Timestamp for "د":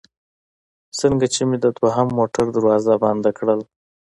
1.63-1.65